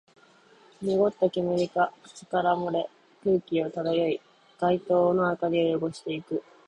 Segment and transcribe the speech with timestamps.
[0.81, 2.89] 濁った煙が口から漏れ、
[3.23, 4.19] 空中を漂い、
[4.59, 6.43] 街灯の明かりを汚していく